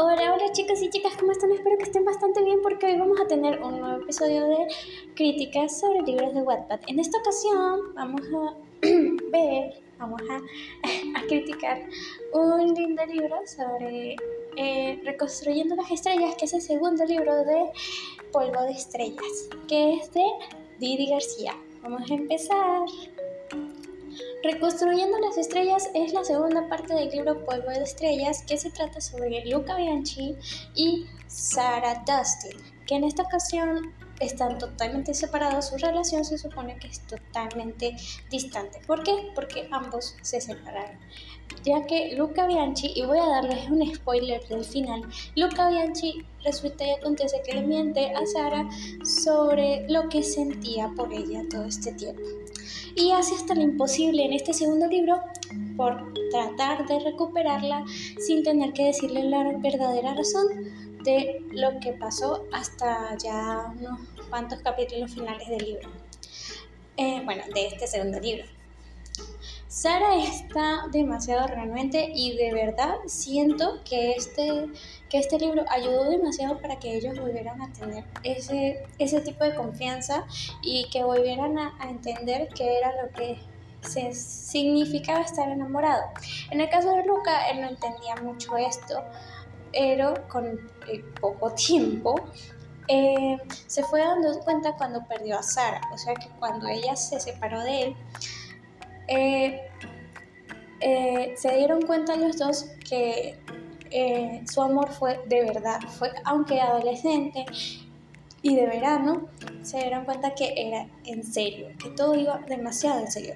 [0.00, 1.50] Hola, hola chicos y chicas, ¿cómo están?
[1.50, 4.68] Espero que estén bastante bien porque hoy vamos a tener un nuevo episodio de
[5.16, 6.78] críticas sobre libros de Wattpad.
[6.86, 8.54] En esta ocasión vamos a
[9.32, 10.36] ver, vamos a,
[11.18, 11.80] a criticar
[12.32, 14.14] un lindo libro sobre
[14.54, 17.72] eh, Reconstruyendo las Estrellas, que es el segundo libro de
[18.30, 20.22] Polvo de Estrellas, que es de
[20.78, 21.56] Didi García.
[21.82, 22.86] Vamos a empezar.
[24.42, 29.00] Reconstruyendo las estrellas es la segunda parte del libro Polvo de Estrellas que se trata
[29.00, 30.36] sobre Luca Bianchi
[30.76, 32.56] y Sarah Dustin,
[32.86, 37.96] que en esta ocasión están totalmente separados, su relación se supone que es totalmente
[38.30, 38.80] distante.
[38.86, 39.12] ¿Por qué?
[39.34, 40.98] Porque ambos se separaron.
[41.64, 45.02] Ya que Luca Bianchi, y voy a darles un spoiler del final,
[45.34, 48.68] Luca Bianchi resulta y acontece que le miente a Sara
[49.04, 52.22] sobre lo que sentía por ella todo este tiempo
[52.94, 55.20] y hace hasta lo imposible en este segundo libro
[55.76, 57.84] por tratar de recuperarla
[58.18, 60.46] sin tener que decirle la verdadera razón
[61.04, 65.88] de lo que pasó hasta ya unos cuantos capítulos finales del libro.
[66.96, 68.44] Eh, bueno, de este segundo libro.
[69.68, 74.66] Sara está demasiado realmente y de verdad siento que este,
[75.10, 79.54] que este libro ayudó demasiado para que ellos volvieran a tener ese, ese tipo de
[79.54, 80.24] confianza
[80.62, 83.38] y que volvieran a, entender qué era lo que
[83.82, 86.02] se significaba estar enamorado.
[86.50, 89.04] En el caso de Luca, él no entendía mucho esto,
[89.70, 90.46] pero con
[90.90, 92.14] eh, poco tiempo
[92.88, 97.20] eh, se fue dando cuenta cuando perdió a Sara, o sea que cuando ella se
[97.20, 97.96] separó de él,
[99.08, 99.62] eh,
[100.80, 103.38] eh, se dieron cuenta los dos que
[103.90, 107.46] eh, su amor fue de verdad, fue aunque adolescente
[108.42, 109.28] y de verano,
[109.62, 113.34] se dieron cuenta que era en serio, que todo iba demasiado en serio.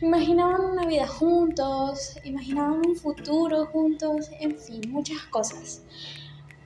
[0.00, 5.82] imaginaban una vida juntos, imaginaban un futuro juntos, en fin, muchas cosas.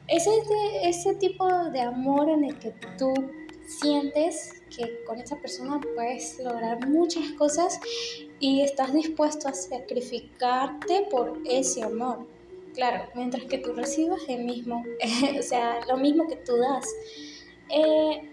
[0.09, 0.31] Ese,
[0.83, 3.15] ese tipo de amor en el que tú
[3.67, 7.79] sientes que con esa persona puedes lograr muchas cosas
[8.41, 12.27] y estás dispuesto a sacrificarte por ese amor.
[12.75, 14.85] Claro, mientras que tú recibas el mismo,
[15.39, 16.87] o sea, lo mismo que tú das.
[17.71, 18.31] Eh,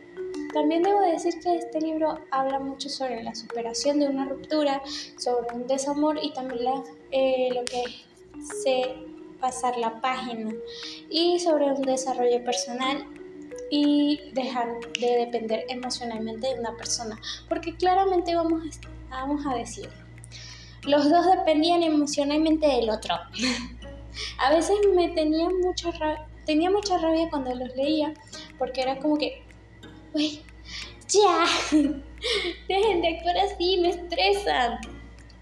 [0.53, 4.81] también debo decir que este libro habla mucho sobre la superación de una ruptura,
[5.17, 7.83] sobre un desamor y también la, eh, lo que
[8.61, 9.13] se
[9.43, 10.53] pasar la página
[11.09, 13.05] y sobre un desarrollo personal
[13.69, 14.67] y dejar
[14.99, 17.19] de depender emocionalmente de una persona.
[17.49, 18.63] Porque claramente vamos
[19.09, 19.89] a, vamos a decir,
[20.83, 23.15] los dos dependían emocionalmente del otro.
[24.39, 25.91] a veces me tenía mucha,
[26.45, 28.13] tenía mucha rabia cuando los leía
[28.57, 29.43] porque era como que,
[30.11, 30.41] güey,
[31.07, 31.45] ya,
[32.67, 34.79] dejen de actuar así, me estresan.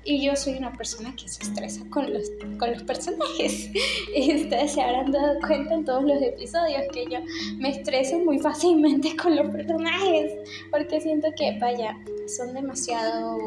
[0.03, 3.69] Y yo soy una persona que se estresa con los, con los personajes.
[4.15, 7.19] Y ustedes se habrán dado cuenta en todos los episodios que yo
[7.57, 10.33] me estreso muy fácilmente con los personajes.
[10.71, 11.97] Porque siento que, vaya,
[12.27, 13.37] son demasiado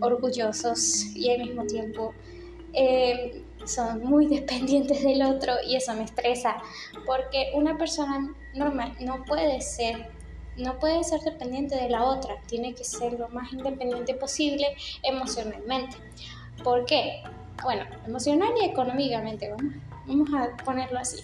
[0.00, 2.12] orgullosos y al mismo tiempo
[2.72, 6.56] eh, son muy dependientes del otro y eso me estresa.
[7.06, 10.13] Porque una persona normal no puede ser
[10.56, 15.96] no puede ser dependiente de la otra, tiene que ser lo más independiente posible emocionalmente.
[16.62, 17.22] ¿Por qué?
[17.62, 19.74] Bueno, emocional y económicamente, vamos,
[20.06, 21.22] vamos a ponerlo así.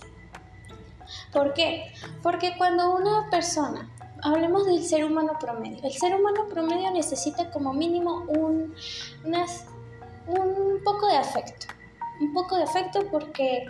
[1.33, 1.93] ¿Por qué?
[2.23, 3.91] Porque cuando una persona,
[4.23, 8.75] hablemos del ser humano promedio, el ser humano promedio necesita como mínimo un,
[10.27, 11.67] un poco de afecto
[12.21, 13.67] un poco de afecto porque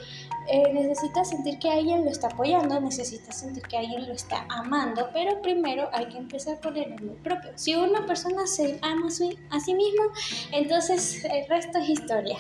[0.53, 5.09] eh, necesita sentir que alguien lo está apoyando, necesita sentir que alguien lo está amando,
[5.13, 7.53] pero primero hay que empezar con el amor propio.
[7.55, 10.03] Si una persona se ama a sí mismo,
[10.51, 12.39] entonces el resto es historia,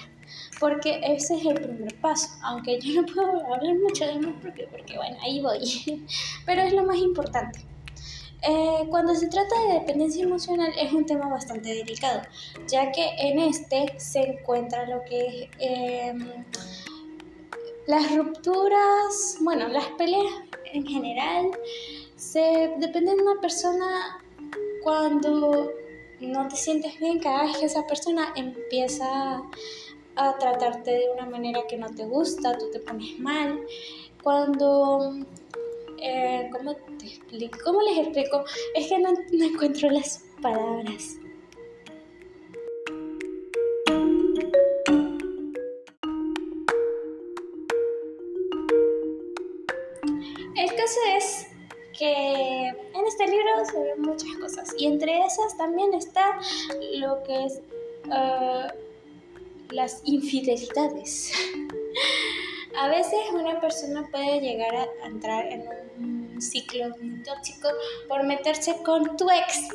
[0.59, 4.69] porque ese es el primer paso, aunque yo no puedo hablar mucho de amor propio,
[4.71, 6.05] porque bueno, ahí voy,
[6.47, 7.65] pero es lo más importante.
[8.43, 12.23] Eh, cuando se trata de dependencia emocional es un tema bastante delicado,
[12.67, 16.45] ya que en este se encuentra lo que es em,
[17.91, 20.33] las rupturas, bueno, las peleas
[20.73, 21.51] en general,
[22.15, 24.23] se depende de una persona
[24.85, 25.73] cuando
[26.21, 29.43] no te sientes bien, cada vez que esa persona empieza
[30.15, 33.61] a tratarte de una manera que no te gusta, tú te pones mal,
[34.23, 35.17] cuando
[36.01, 37.59] eh, ¿cómo te explico?
[37.65, 38.45] ¿Cómo les explico?
[38.77, 41.17] Es que no, no encuentro las palabras.
[50.61, 51.47] El caso es
[51.99, 56.39] que en este libro se ven muchas cosas y entre esas también está
[56.99, 57.63] lo que es
[58.09, 58.69] uh,
[59.71, 61.33] las infidelidades.
[62.79, 65.65] A veces una persona puede llegar a entrar en
[65.99, 67.69] un ciclo tóxico
[68.07, 69.69] por meterse con tu ex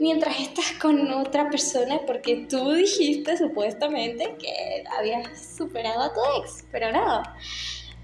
[0.00, 6.64] mientras estás con otra persona porque tú dijiste supuestamente que habías superado a tu ex,
[6.72, 7.22] pero no.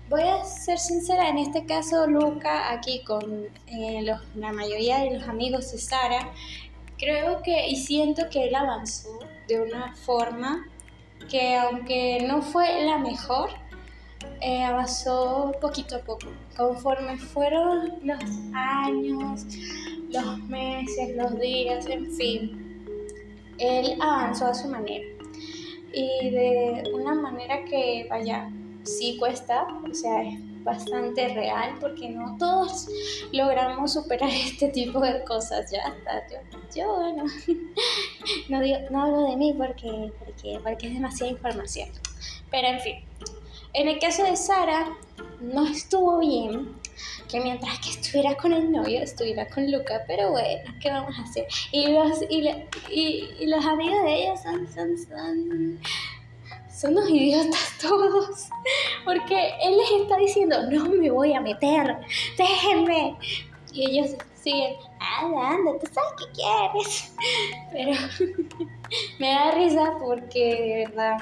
[0.09, 4.03] Voy a ser sincera, en este caso Luca, aquí con eh,
[4.37, 6.33] la mayoría de los amigos de Sara,
[6.97, 9.19] creo que y siento que él avanzó
[9.49, 10.67] de una forma
[11.29, 13.51] que aunque no fue la mejor,
[14.41, 16.29] eh, avanzó poquito a poco.
[16.57, 18.25] Conforme fueron los
[18.55, 19.45] años,
[20.11, 22.87] los meses, los días, en fin,
[23.59, 25.07] él avanzó a su manera.
[25.93, 28.51] Y de una manera que, vaya,
[28.89, 32.89] sí cuesta, o sea, es bastante real porque no todos
[33.33, 35.71] logramos superar este tipo de cosas.
[35.71, 36.23] Ya está,
[36.75, 37.25] yo, bueno,
[38.49, 41.89] no, no hablo de mí porque, porque, porque es demasiada información.
[42.51, 42.97] Pero en fin,
[43.75, 44.97] en el caso de Sara,
[45.41, 46.77] no estuvo bien
[47.29, 51.23] que mientras que estuviera con el novio, estuviera con Luca, pero bueno, ¿qué vamos a
[51.23, 51.47] hacer?
[51.73, 52.49] Y los, y,
[52.91, 55.79] y, los amigos de ella son, son, son,
[56.79, 58.49] son unos idiotas todos,
[59.05, 61.97] porque él les está diciendo, no me voy a meter,
[62.37, 63.17] déjenme.
[63.73, 67.13] Y ellos siguen, anda, anda, tú sabes qué quieres.
[67.73, 68.69] Pero
[69.19, 71.19] me da risa porque de verdad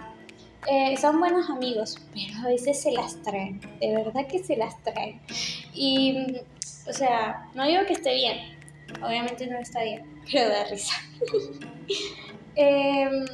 [0.66, 4.80] eh, son buenos amigos, pero a veces se las traen, de verdad que se las
[4.82, 5.20] traen.
[5.72, 6.36] Y,
[6.86, 8.58] o sea, no digo que esté bien,
[9.02, 10.94] obviamente no está bien, pero da risa.
[12.58, 13.26] Em,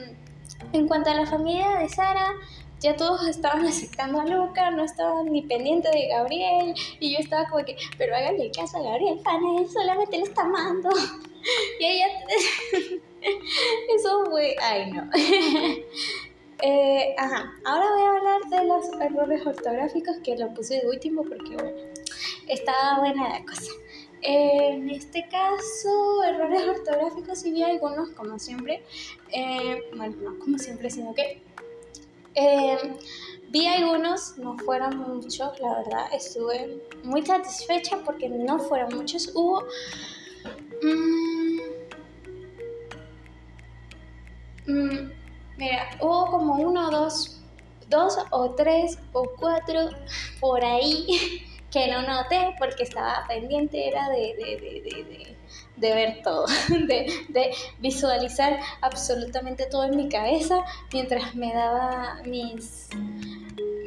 [0.73, 2.35] en cuanto a la familia de Sara,
[2.81, 7.49] ya todos estaban aceptando a Luca, no estaban ni pendientes de Gabriel, y yo estaba
[7.49, 10.89] como que, pero háganle caso a Gabriel, fan, él solamente lo está amando.
[11.81, 12.07] y ella,
[13.97, 15.09] eso fue, ay no.
[16.65, 21.25] Eh, ajá, ahora voy a hablar de los errores ortográficos que lo puse de último
[21.25, 21.77] porque, bueno,
[22.47, 23.73] estaba buena la cosa.
[24.23, 28.85] En este caso, errores ortográficos y vi algunos, como siempre.
[29.31, 31.43] Eh, bueno, no como siempre, sino que
[32.35, 32.79] eh,
[33.51, 36.07] vi algunos, no fueron muchos, la verdad.
[36.15, 39.31] Estuve muy satisfecha porque no fueron muchos.
[39.35, 39.65] Hubo.
[40.83, 41.61] Mmm,
[44.67, 45.11] mmm,
[45.59, 47.41] Mira, hubo como uno, dos,
[47.89, 49.91] dos o tres o cuatro
[50.41, 55.37] por ahí que no noté porque estaba pendiente, era de, de,
[55.77, 62.91] de, ver todo, de, visualizar absolutamente todo en mi cabeza mientras me daba mis,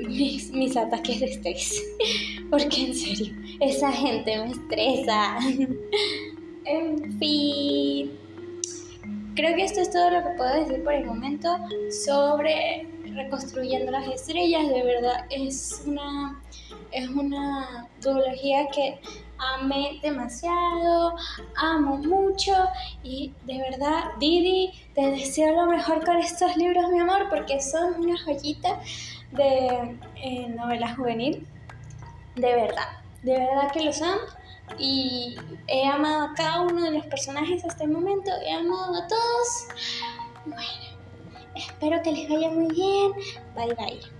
[0.07, 1.83] mis, mis ataques de estrés.
[2.49, 5.37] Porque en serio, esa gente me estresa.
[6.65, 8.11] en fin.
[9.35, 11.57] Creo que esto es todo lo que puedo decir por el momento
[11.89, 14.67] sobre reconstruyendo las estrellas.
[14.69, 16.41] De verdad es una,
[16.91, 18.99] es una duología que
[19.37, 21.15] amé demasiado,
[21.55, 22.53] amo mucho
[23.03, 27.95] y de verdad, Didi, te deseo lo mejor con estos libros, mi amor, porque son
[27.99, 28.79] una joyita
[29.31, 31.47] de eh, novela juvenil.
[32.35, 34.17] De verdad, de verdad que lo son
[34.77, 39.07] y he amado a cada uno de los personajes hasta el momento, he amado a
[39.07, 39.67] todos.
[41.55, 43.11] Espero que les vaya muy bien.
[43.55, 44.14] Bye bye.